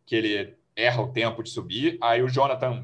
[0.05, 1.97] que ele erra o tempo de subir.
[2.01, 2.83] Aí o Jonathan,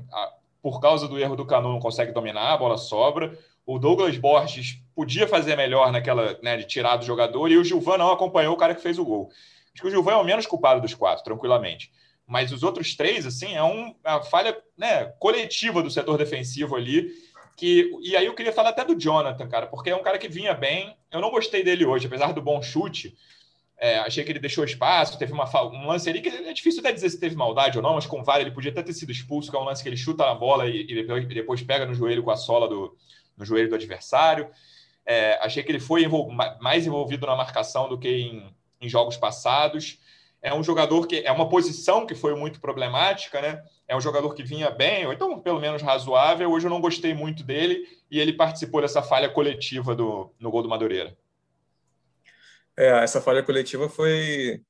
[0.62, 3.38] por causa do erro do Canu, não consegue dominar, a bola sobra.
[3.66, 7.98] O Douglas Borges podia fazer melhor naquela, né, de tirar do jogador, e o Gilvan
[7.98, 9.30] não acompanhou o cara que fez o gol.
[9.74, 11.92] Acho que o Gilvan é o menos culpado dos quatro, tranquilamente
[12.28, 16.76] mas os outros três, assim, é um, é uma falha né, coletiva do setor defensivo
[16.76, 17.10] ali.
[17.56, 20.28] Que, e aí eu queria falar até do Jonathan, cara, porque é um cara que
[20.28, 20.96] vinha bem.
[21.10, 23.18] Eu não gostei dele hoje, apesar do bom chute.
[23.80, 26.92] É, achei que ele deixou espaço, teve uma, um lance ali que é difícil até
[26.92, 29.12] dizer se teve maldade ou não, mas com o VAR ele podia até ter sido
[29.12, 31.86] expulso, que é um lance que ele chuta na bola e, e depois, depois, pega
[31.86, 32.98] no joelho com a sola do,
[33.38, 34.50] no joelho do adversário.
[35.06, 39.16] É, achei que ele foi envol mais envolvido na marcação do que em, em jogos
[39.16, 40.00] passados
[40.48, 43.62] é um jogador que é uma posição que foi muito problemática, né?
[43.88, 46.50] É um jogador que vinha bem, ou então pelo menos razoável.
[46.52, 50.64] Hoje eu não gostei muito dele e ele participou dessa falha coletiva do, no gol
[50.64, 51.18] do Madureira.
[52.78, 54.62] É, essa falha coletiva foi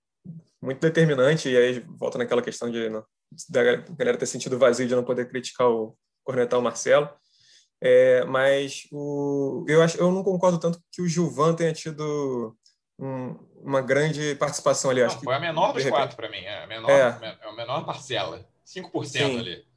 [0.62, 3.04] muito determinante, e aí volta naquela questão de não,
[3.50, 7.10] da galera ter sentido vazio de não poder criticar o cornetar o Marcelo.
[7.80, 12.58] É, mas o, eu, acho, eu não concordo tanto que o Gilvan tenha tido
[13.00, 15.02] um, uma grande participação ali.
[15.02, 17.38] Não, acho foi a menor dos quatro para mim, é a menor, é.
[17.42, 19.40] é a menor parcela, 5% Sim.
[19.40, 19.68] ali.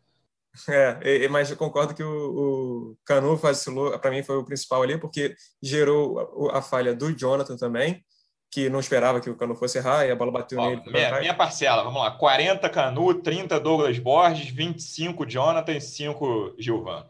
[0.69, 4.99] É, mas eu concordo que o, o Canu vacilou, para mim foi o principal ali,
[4.99, 8.05] porque gerou a, a, falha do Jonathan também,
[8.51, 10.83] que não esperava que o Canu fosse errar e a bola bateu Ó, nele.
[10.87, 17.07] Minha, minha, parcela, vamos lá: 40 Canu, 30 Douglas Borges, 25 Jonathan e 5 Gilvan.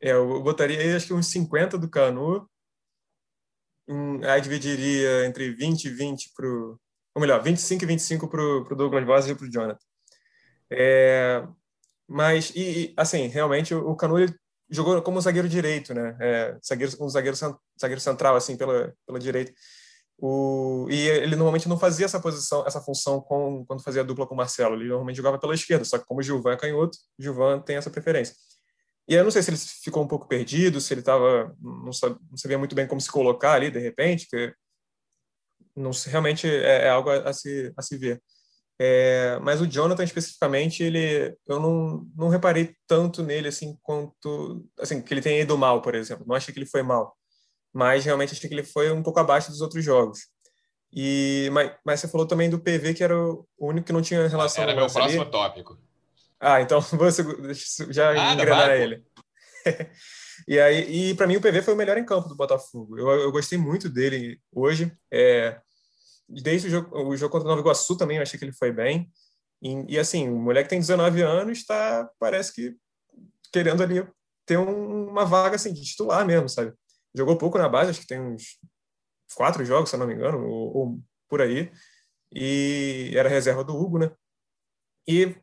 [0.00, 2.48] É, eu botaria acho que uns 50 do Canu,
[4.24, 6.78] aí dividiria entre 20 e 20 para o.
[7.14, 9.78] Ou melhor, 25 e 25 para o Douglas Borges e para o Jonathan.
[10.70, 11.46] É,
[12.06, 14.16] mas, e, assim, realmente o, Canu
[14.68, 16.16] jogou como zagueiro direito, né?
[16.20, 17.36] É, zagueiro, um zagueiro,
[17.80, 19.52] zagueiro central, assim, pela, pela direita.
[20.18, 24.34] O, e ele normalmente não fazia essa posição, essa função com, quando fazia dupla com
[24.34, 24.74] o Marcelo.
[24.74, 27.76] Ele normalmente jogava pela esquerda, só que como o Gilvan é canhoto, o Gilvan tem
[27.76, 28.34] essa preferência.
[29.08, 32.36] E eu não sei se ele ficou um pouco perdido, se ele estava não, não,
[32.36, 34.52] sabia muito bem como se colocar ali de repente, que
[35.76, 38.20] não realmente é, é, algo a, a, se, a se ver.
[38.78, 45.00] É, mas o Jonathan especificamente, ele eu não, não reparei tanto nele assim quanto assim
[45.00, 46.26] que ele tenha ido mal, por exemplo.
[46.26, 47.16] Não achei que ele foi mal,
[47.72, 50.26] mas realmente achei que ele foi um pouco abaixo dos outros jogos.
[50.92, 54.26] E mas, mas você falou também do PV que era o único que não tinha
[54.28, 54.64] relação.
[54.64, 55.30] Era meu próximo ali.
[55.30, 55.85] tópico.
[56.40, 57.22] Ah, então você
[57.90, 59.04] já ah, engrenar ele.
[60.46, 62.98] e aí, e para mim o PV foi o melhor em campo do Botafogo.
[62.98, 64.92] Eu, eu gostei muito dele hoje.
[65.12, 65.60] É,
[66.28, 68.72] desde o jogo, o jogo contra o Nova Iguaçu também eu achei que ele foi
[68.72, 69.10] bem.
[69.62, 72.76] E, e assim, o moleque tem 19 anos, está parece que
[73.52, 74.06] querendo ali
[74.44, 76.72] ter um, uma vaga assim de titular mesmo, sabe?
[77.14, 78.58] Jogou pouco na base, acho que tem uns
[79.34, 81.72] quatro jogos, se eu não me engano, ou, ou por aí.
[82.32, 84.10] E era reserva do Hugo, né?
[85.08, 85.34] E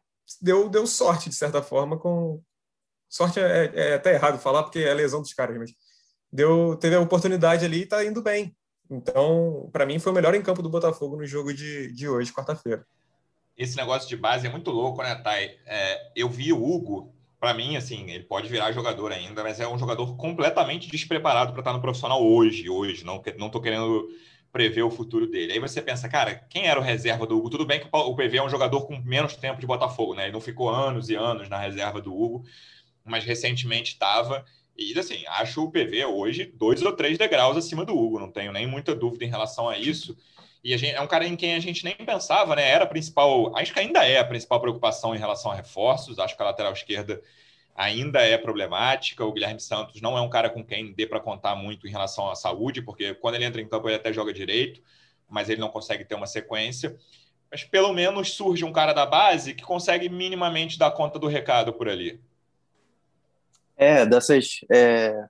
[0.41, 2.41] deu, deu sorte, de certa forma, com.
[3.09, 5.71] Sorte é, é, até errado falar, porque é lesão dos caras, mas
[6.31, 8.55] deu, teve a oportunidade ali e está indo bem.
[8.89, 12.33] Então, para mim, foi o melhor em campo do Botafogo no jogo de, de hoje,
[12.33, 12.85] quarta-feira.
[13.55, 15.59] Esse negócio de base é muito louco, né, Thay?
[15.65, 19.67] É, eu vi o Hugo, para mim, assim, ele pode virar jogador ainda, mas é
[19.67, 22.69] um jogador completamente despreparado para estar no profissional hoje.
[22.69, 24.07] Hoje, não, não tô querendo
[24.53, 25.53] prever o futuro dele.
[25.53, 27.49] Aí você pensa, cara, quem era o reserva do Hugo?
[27.49, 30.25] Tudo bem que o PV é um jogador com menos tempo de Botafogo, né?
[30.25, 32.45] Ele não ficou anos e anos na reserva do Hugo,
[33.03, 34.45] mas recentemente estava.
[34.77, 38.51] E assim, acho o PV hoje dois ou três degraus acima do Hugo, não tenho
[38.51, 40.15] nem muita dúvida em relação a isso.
[40.63, 42.69] E gente, é um cara em quem a gente nem pensava, né?
[42.69, 46.19] Era a principal, acho que ainda é a principal preocupação em relação a reforços.
[46.19, 47.19] Acho que a lateral esquerda
[47.75, 49.25] ainda é problemática.
[49.25, 52.29] O Guilherme Santos não é um cara com quem dê para contar muito em relação
[52.29, 54.81] à saúde, porque quando ele entra em campo ele até joga direito,
[55.29, 56.95] mas ele não consegue ter uma sequência.
[57.51, 61.73] Mas pelo menos surge um cara da base que consegue minimamente dar conta do recado
[61.73, 62.19] por ali.
[63.75, 65.25] É, dessas, é,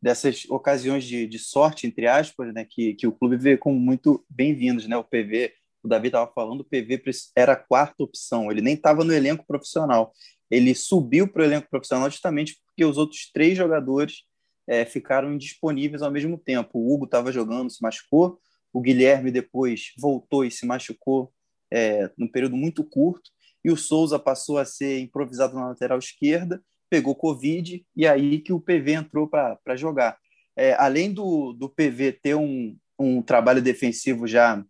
[0.00, 4.24] dessas ocasiões de, de sorte, entre aspas, né, que, que o clube vê como muito
[4.28, 4.86] bem-vindos.
[4.86, 4.96] Né?
[4.96, 7.02] O PV, o Davi estava falando, o PV
[7.34, 10.12] era a quarta opção, ele nem estava no elenco profissional
[10.50, 14.24] ele subiu para o elenco profissional justamente porque os outros três jogadores
[14.66, 16.78] é, ficaram indisponíveis ao mesmo tempo.
[16.78, 18.38] O Hugo estava jogando, se machucou,
[18.72, 21.32] o Guilherme depois voltou e se machucou
[21.72, 23.30] é, num período muito curto,
[23.64, 28.52] e o Souza passou a ser improvisado na lateral esquerda, pegou Covid, e aí que
[28.52, 30.16] o PV entrou para jogar.
[30.54, 34.64] É, além do, do PV ter um, um trabalho defensivo já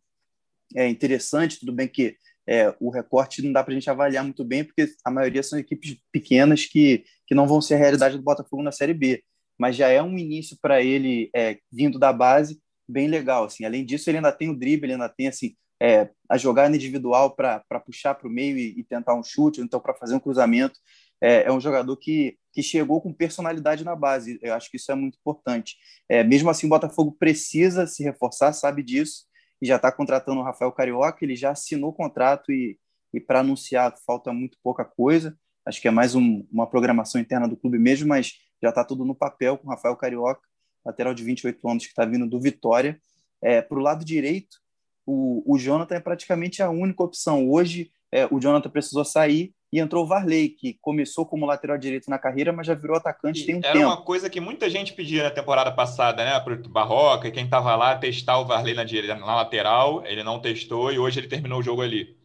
[0.75, 2.17] é, interessante, tudo bem que
[2.49, 5.59] é, o recorte não dá para a gente avaliar muito bem, porque a maioria são
[5.59, 9.23] equipes pequenas que, que não vão ser a realidade do Botafogo na Série B.
[9.59, 13.45] Mas já é um início para ele, é, vindo da base, bem legal.
[13.45, 13.65] Assim.
[13.65, 17.35] Além disso, ele ainda tem o drible, ele ainda tem assim, é, a jogada individual
[17.35, 20.21] para puxar para o meio e, e, tentar um chute, ou então para fazer um
[20.21, 20.79] cruzamento.
[21.21, 24.39] É, é, um jogador que, que chegou com personalidade na base.
[24.43, 25.77] Eu acho que isso é muito importante.
[26.09, 29.25] É, mesmo assim, o Botafogo precisa se reforçar, sabe disso
[29.61, 31.25] e já está contratando o Rafael Carioca.
[31.25, 32.79] Ele já assinou o contrato e,
[33.13, 35.37] e para anunciar falta muito pouca coisa.
[35.65, 39.05] Acho que é mais um, uma programação interna do clube mesmo, mas já está tudo
[39.05, 40.43] no papel com o Rafael Carioca,
[40.85, 43.01] lateral de 28 anos que está vindo do Vitória.
[43.43, 44.59] É, para o lado direito,
[45.05, 47.49] o, o Jonathan é praticamente a única opção.
[47.51, 52.09] Hoje, é, o Jonathan precisou sair e entrou o Varley, que começou como lateral direito
[52.09, 53.79] na carreira, mas já virou atacante e tem um era tempo.
[53.79, 56.39] Era uma coisa que muita gente pedia na temporada passada, né?
[56.41, 58.85] Para o Barroca, quem estava lá, testar o Varley na,
[59.17, 62.17] na lateral, ele não testou e hoje ele terminou o jogo ali.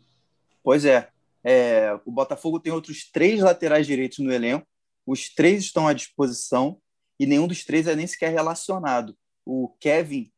[0.64, 1.10] Pois é.
[1.44, 1.98] é.
[2.06, 4.68] O Botafogo tem outros três laterais direitos no elenco,
[5.06, 6.78] os três estão à disposição
[7.20, 9.16] e nenhum dos três é nem sequer relacionado.
[9.44, 10.32] O Kevin,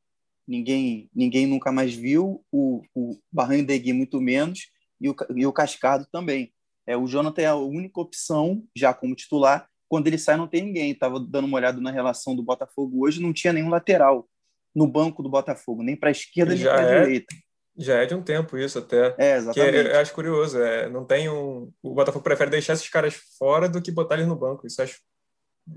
[0.48, 5.52] ninguém, ninguém nunca mais viu, o, o Barranho Degui muito menos, e o, e o
[5.52, 6.53] Cascado também.
[6.86, 9.68] É, o Jonathan é a única opção, já como titular.
[9.88, 10.92] Quando ele sai, não tem ninguém.
[10.92, 14.28] Estava dando uma olhada na relação do Botafogo hoje, não tinha nenhum lateral
[14.76, 17.36] no banco do Botafogo, nem para a esquerda, nem para a é, direita.
[17.78, 19.16] Já é de um tempo isso até.
[19.18, 19.72] É, exatamente.
[19.72, 20.60] Que eu acho curioso.
[20.60, 24.28] É, não tem um, o Botafogo prefere deixar esses caras fora do que botar eles
[24.28, 24.66] no banco.
[24.66, 25.00] Isso acho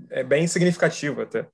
[0.09, 1.47] é bem significativo até.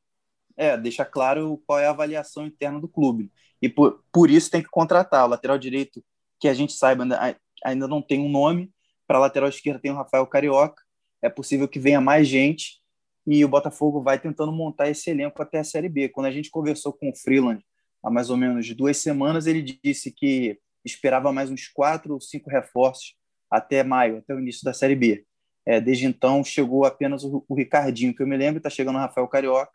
[0.56, 3.32] É, deixa claro qual é a avaliação interna do clube.
[3.62, 5.26] E por, por isso tem que contratar.
[5.26, 6.04] O lateral direito,
[6.40, 8.72] que a gente saiba, ainda, ainda não tem um nome,
[9.08, 10.82] para a lateral esquerda tem o Rafael Carioca.
[11.22, 12.82] É possível que venha mais gente
[13.26, 16.10] e o Botafogo vai tentando montar esse elenco até a Série B.
[16.10, 17.64] Quando a gente conversou com o Freeland
[18.04, 22.50] há mais ou menos duas semanas, ele disse que esperava mais uns quatro ou cinco
[22.50, 23.16] reforços
[23.50, 25.26] até maio, até o início da Série B.
[25.66, 29.00] É, desde então chegou apenas o, o Ricardinho, que eu me lembro, está chegando o
[29.00, 29.72] Rafael Carioca.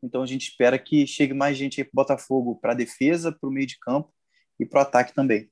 [0.00, 3.32] Então a gente espera que chegue mais gente aí para o Botafogo, para a defesa,
[3.32, 4.12] para o meio de campo
[4.60, 5.50] e para o ataque também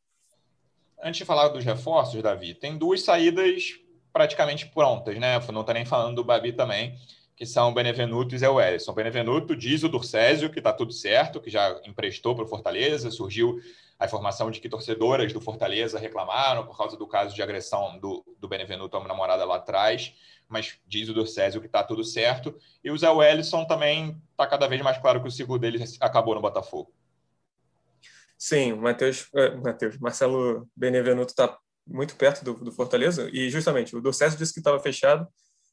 [1.02, 3.74] antes de falar dos reforços, Davi, tem duas saídas
[4.12, 5.38] praticamente prontas, né?
[5.52, 6.96] Não está nem falando do Babi também,
[7.36, 8.92] que são o Benevenuto e Zé Wellison.
[8.92, 13.10] O Benevenuto diz o Durcésio que está tudo certo, que já emprestou para o Fortaleza,
[13.10, 13.58] surgiu
[13.98, 18.24] a informação de que torcedoras do Fortaleza reclamaram por causa do caso de agressão do,
[18.38, 20.14] do Benevenuto a uma namorada lá atrás,
[20.48, 22.58] mas diz o Durcésio que está tudo certo.
[22.82, 26.34] E o Zé Wellison também está cada vez mais claro que o ciclo dele acabou
[26.34, 26.92] no Botafogo.
[28.40, 33.94] Sim, o Matheus, é, Mateus, Marcelo Benevenuto está muito perto do, do, Fortaleza e justamente
[33.94, 35.28] o Dorcésio disse que estava fechado,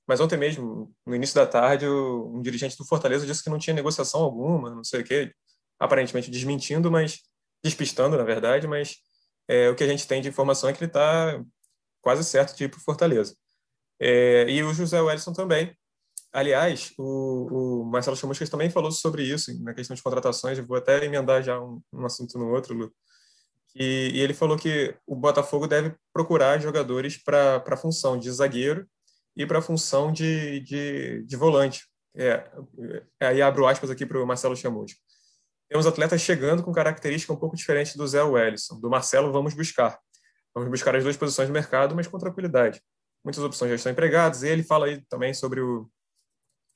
[0.06, 3.74] mas ontem mesmo, no início da tarde, um dirigente do Fortaleza disse que não tinha
[3.74, 5.34] negociação alguma, não sei o quê,
[5.80, 7.22] aparentemente desmentindo, mas
[7.64, 8.98] despistando, na verdade, mas
[9.48, 11.42] é, o que a gente tem de informação é que ele está
[12.02, 13.34] quase certo de ir para o Fortaleza.
[13.98, 15.74] É, e o José Wellison também,
[16.38, 20.56] Aliás, o, o Marcelo Chamuscas também falou sobre isso, na questão de contratações.
[20.56, 22.94] Eu vou até emendar já um, um assunto no outro, Lu.
[23.76, 28.88] E, e, ele falou que o Botafogo deve procurar jogadores para a função de zagueiro
[29.36, 31.88] e para a função de, de, de volante.
[32.16, 32.48] É,
[33.20, 35.00] é aí abro aspas aqui para o Marcelo Chamusca.
[35.68, 38.80] Temos atletas chegando com característica um pouco diferente do Zé Wellison.
[38.80, 39.98] Do Marcelo, vamos buscar.
[40.54, 42.80] Vamos buscar as duas posições do mercado, mas com tranquilidade.
[43.24, 44.44] Muitas opções já estão empregadas.
[44.44, 45.90] E ele fala aí também sobre o,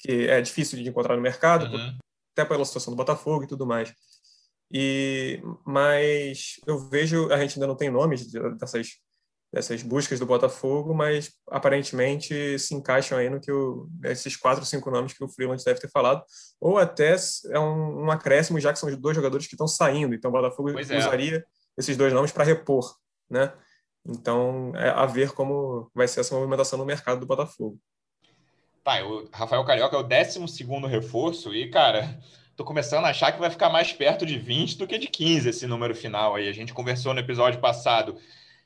[0.02, 1.98] que é difícil de encontrar no mercado, uhum.
[2.34, 3.94] até pela situação do Botafogo e tudo mais.
[4.72, 8.26] E mas eu vejo, a gente ainda não tem nomes
[8.58, 8.88] dessas
[9.54, 14.90] dessas buscas do Botafogo, mas aparentemente se encaixam aí no que o, esses quatro, cinco
[14.90, 16.24] nomes que o Freeland deve ter falado,
[16.60, 17.16] ou até
[17.50, 20.32] é um, um acréscimo, já que são os dois jogadores que estão saindo, então o
[20.32, 20.98] Botafogo é.
[20.98, 21.46] usaria
[21.78, 22.96] esses dois nomes para repor,
[23.30, 23.54] né?
[24.06, 27.78] Então, é a ver como vai ser essa movimentação no mercado do Botafogo.
[28.84, 32.20] Tá, o Rafael Carioca é o 12 reforço e, cara,
[32.56, 35.50] tô começando a achar que vai ficar mais perto de 20 do que de 15
[35.50, 36.50] esse número final aí.
[36.50, 38.18] A gente conversou no episódio passado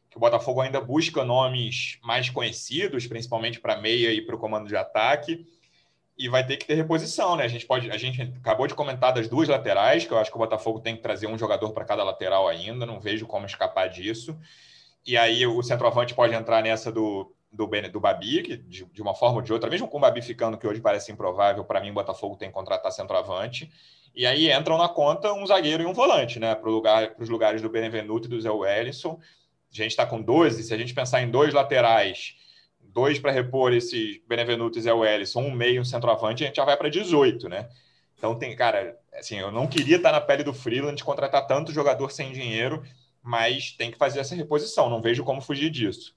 [0.10, 4.70] que o Botafogo ainda busca nomes mais conhecidos, principalmente para meia e para o comando
[4.70, 5.46] de ataque.
[6.18, 7.44] E vai ter que ter reposição, né?
[7.44, 10.38] A gente pode, a gente acabou de comentar das duas laterais, que eu acho que
[10.38, 13.90] o Botafogo tem que trazer um jogador para cada lateral ainda, não vejo como escapar
[13.90, 14.40] disso.
[15.06, 19.16] E aí o centroavante pode entrar nessa do do, do Babi, que de, de, uma
[19.16, 21.92] forma ou de outra, mesmo com o Babi ficando, que hoje parece improvável, para mim
[21.92, 23.72] o Botafogo tem que contratar centroavante.
[24.14, 26.56] E aí entram na conta um zagueiro e um volante, né?
[26.56, 29.20] Para lugar, os lugares do Benevenuto e do Zé Wellison.
[29.72, 32.36] A gente está com 12, se a gente pensar em dois laterais,
[32.80, 36.56] dois para repor esses Benevenuto e Zé Wellison, um meio e um centroavante, a gente
[36.56, 37.68] já vai para 18, né?
[38.18, 42.10] Então tem, cara, assim, eu não queria estar na pele do Freeland, contratar tanto jogador
[42.10, 42.84] sem dinheiro,
[43.22, 46.16] mas tem que fazer essa reposição, não vejo como fugir disso.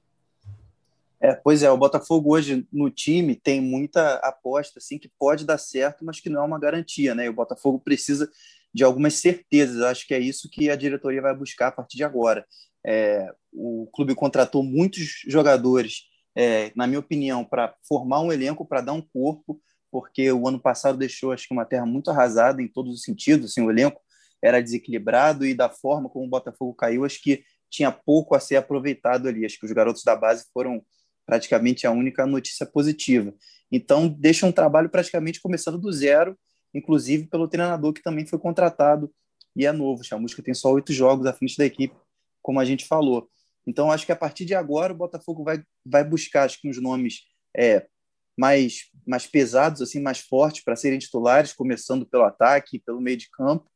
[1.20, 5.58] É, pois é, o Botafogo hoje no time tem muita aposta assim que pode dar
[5.58, 7.26] certo, mas que não é uma garantia, né?
[7.26, 8.30] E o Botafogo precisa
[8.72, 9.82] de algumas certezas.
[9.82, 12.46] Acho que é isso que a diretoria vai buscar a partir de agora.
[12.86, 16.02] É, o clube contratou muitos jogadores,
[16.36, 20.60] é, na minha opinião, para formar um elenco, para dar um corpo, porque o ano
[20.60, 23.50] passado deixou acho que uma terra muito arrasada em todos os sentidos.
[23.50, 24.00] Assim, o elenco
[24.40, 28.56] era desequilibrado e da forma como o Botafogo caiu, acho que tinha pouco a ser
[28.56, 29.44] aproveitado ali.
[29.44, 30.80] Acho que os garotos da base foram
[31.28, 33.34] praticamente a única notícia positiva.
[33.70, 36.34] Então, deixa um trabalho praticamente começando do zero,
[36.72, 39.12] inclusive pelo treinador que também foi contratado
[39.54, 40.00] e é novo.
[40.00, 41.94] O Chamusca tem só oito jogos à frente da equipe,
[42.40, 43.28] como a gente falou.
[43.66, 46.80] Então, acho que a partir de agora o Botafogo vai, vai buscar acho que uns
[46.80, 47.86] nomes é,
[48.34, 53.28] mais, mais pesados, assim, mais fortes para serem titulares, começando pelo ataque, pelo meio de
[53.28, 53.70] campo,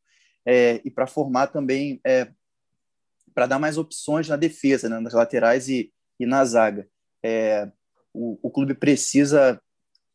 [0.47, 2.33] é, e para formar também, é,
[3.35, 6.89] para dar mais opções na defesa, né, nas laterais e, e na zaga
[7.23, 7.71] é,
[8.13, 9.61] o, o clube precisa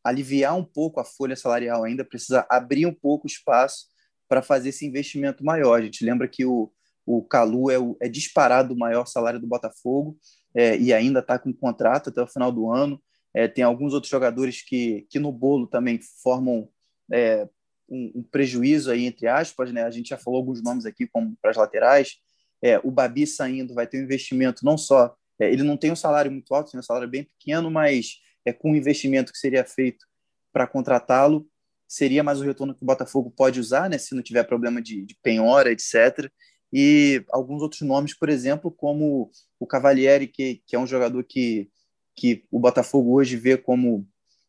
[0.04, 3.86] aliviar um pouco a folha salarial ainda, precisa abrir um pouco o espaço
[4.28, 5.78] para fazer esse investimento maior.
[5.78, 6.72] A gente lembra que o,
[7.04, 10.18] o Calu é, o, é disparado o maior salário do Botafogo
[10.54, 13.00] é, e ainda está com contrato até o final do ano.
[13.34, 16.68] É, tem alguns outros jogadores que, que no bolo também formam
[17.12, 17.48] é,
[17.88, 19.72] um, um, prejuízo aí, entre aspas.
[19.72, 19.82] Né?
[19.82, 22.16] A gente já falou alguns nomes aqui, como para as laterais.
[22.62, 25.96] É, o Babi saindo vai ter um investimento não só é, ele não tem um
[25.96, 29.64] salário muito alto, tem um salário bem pequeno, mas é, com o investimento que seria
[29.64, 30.06] feito
[30.52, 31.48] para contratá-lo,
[31.86, 35.04] seria mais o retorno que o Botafogo pode usar, né, se não tiver problema de,
[35.04, 36.30] de penhora, etc.
[36.72, 41.70] E alguns outros nomes, por exemplo, como o Cavalieri, que, que é um jogador que,
[42.14, 44.06] que o Botafogo hoje vê como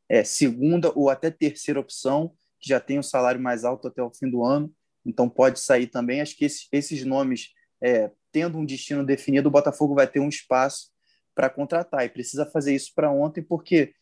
[0.10, 4.12] é, segunda ou até terceira opção, que já tem um salário mais alto até o
[4.12, 4.74] fim do ano,
[5.06, 6.20] então pode sair também.
[6.20, 7.50] Acho que esses, esses nomes
[7.82, 10.90] é, tendo um destino definido, o Botafogo vai ter um espaço
[11.36, 12.06] para contratar.
[12.06, 13.94] E precisa fazer isso para ontem, porque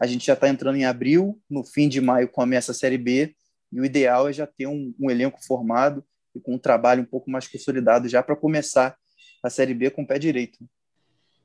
[0.00, 3.34] a gente já está entrando em abril, no fim de maio começa a Série B,
[3.72, 7.06] e o ideal é já ter um, um elenco formado e com um trabalho um
[7.06, 8.96] pouco mais consolidado já para começar
[9.42, 10.58] a Série B com o pé direito.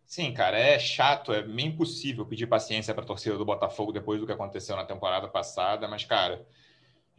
[0.06, 4.20] Sim, cara, é chato, é meio impossível pedir paciência para a torcida do Botafogo depois
[4.20, 6.44] do que aconteceu na temporada passada, mas, cara,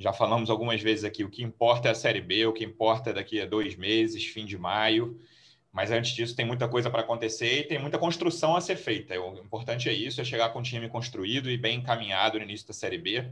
[0.00, 3.10] já falamos algumas vezes aqui, o que importa é a Série B, o que importa
[3.10, 5.20] é daqui a dois meses, fim de maio.
[5.70, 9.20] Mas antes disso, tem muita coisa para acontecer e tem muita construção a ser feita.
[9.20, 12.66] O importante é isso, é chegar com um time construído e bem encaminhado no início
[12.66, 13.30] da Série B.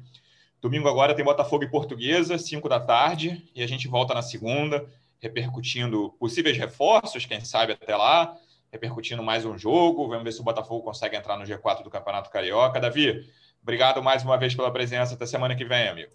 [0.61, 4.87] Domingo agora tem Botafogo e Portuguesa, 5 da tarde, e a gente volta na segunda,
[5.18, 8.37] repercutindo possíveis reforços, quem sabe até lá,
[8.70, 10.07] repercutindo mais um jogo.
[10.07, 12.78] Vamos ver se o Botafogo consegue entrar no G4 do Campeonato Carioca.
[12.78, 13.26] Davi,
[13.62, 15.14] obrigado mais uma vez pela presença.
[15.14, 16.12] Até semana que vem, amigo.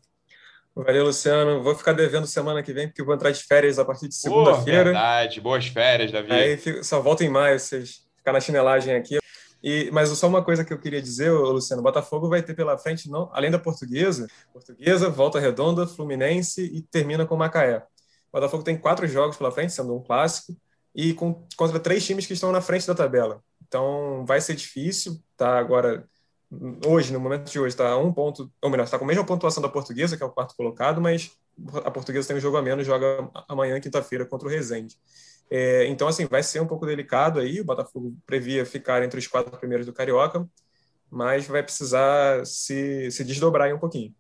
[0.76, 1.62] Valeu, Luciano.
[1.62, 4.16] Vou ficar devendo semana que vem, porque eu vou entrar de férias a partir de
[4.16, 4.86] segunda-feira.
[4.86, 6.32] Verdade, boas férias, Davi.
[6.32, 9.20] Aí só volto em maio, vocês ficar na chinelagem aqui.
[9.62, 12.78] E, mas só uma coisa que eu queria dizer, Luciano, o Botafogo vai ter pela
[12.78, 17.78] frente, não, além da Portuguesa, Portuguesa, Volta Redonda, Fluminense e termina com Macaé.
[17.78, 17.84] O
[18.34, 20.58] Botafogo tem quatro jogos pela frente, sendo um clássico,
[20.94, 23.42] e com, contra três times que estão na frente da tabela.
[23.66, 25.58] Então vai ser difícil, tá?
[25.58, 26.06] Agora
[26.86, 29.62] hoje, no momento de hoje, está um ponto, ou melhor, está com a mesma pontuação
[29.62, 31.32] da portuguesa, que é o quarto colocado, mas
[31.84, 34.96] a portuguesa tem um jogo a menos, joga amanhã, quinta-feira, contra o Rezende.
[35.50, 37.62] É, então, assim, vai ser um pouco delicado aí.
[37.62, 40.48] O Botafogo previa ficar entre os quatro primeiros do Carioca,
[41.10, 44.14] mas vai precisar se, se desdobrar aí um pouquinho.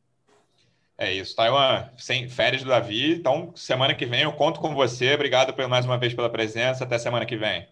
[0.95, 3.15] É isso, Taiwan, sem férias do Davi.
[3.15, 5.15] Então, semana que vem eu conto com você.
[5.15, 6.83] Obrigado por, mais uma vez pela presença.
[6.83, 7.67] Até semana que vem.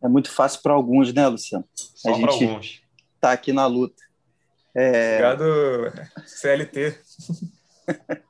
[0.00, 1.64] É muito fácil para alguns, né, Luciano?
[1.74, 2.80] Só para alguns
[3.20, 4.02] tá aqui na luta.
[4.74, 5.14] É...
[5.14, 5.92] Obrigado,
[6.26, 6.98] CLT.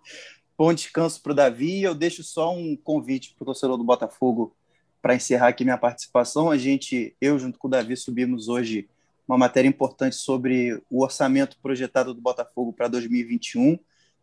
[0.57, 1.82] Bom descanso para o Davi.
[1.82, 4.57] Eu deixo só um convite para o torcedor do Botafogo
[5.01, 6.51] para encerrar aqui minha participação.
[6.51, 8.89] A gente, eu junto com o Davi, subimos hoje
[9.28, 13.78] uma matéria importante sobre o orçamento projetado do Botafogo para 2021.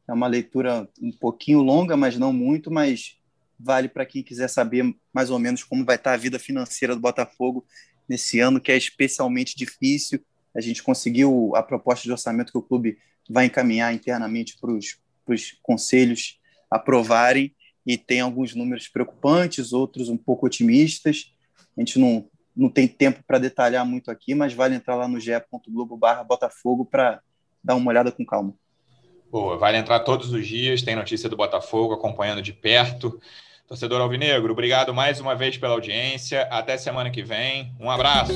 [0.07, 3.17] É uma leitura um pouquinho longa, mas não muito, mas
[3.57, 7.01] vale para quem quiser saber mais ou menos como vai estar a vida financeira do
[7.01, 7.65] Botafogo
[8.09, 10.19] nesse ano, que é especialmente difícil
[10.55, 12.97] a gente conseguiu a proposta de orçamento que o clube
[13.29, 16.39] vai encaminhar internamente para os conselhos
[16.71, 17.53] aprovarem
[17.85, 21.31] e tem alguns números preocupantes, outros um pouco otimistas.
[21.77, 25.19] A gente não, não tem tempo para detalhar muito aqui, mas vale entrar lá no
[25.19, 27.21] ge.globo barra Botafogo para
[27.63, 28.53] dar uma olhada com calma.
[29.29, 33.19] Boa, vale entrar todos os dias, tem notícia do Botafogo acompanhando de perto.
[33.67, 36.43] Torcedor Alvinegro, obrigado mais uma vez pela audiência.
[36.51, 37.75] Até semana que vem.
[37.79, 38.33] Um abraço.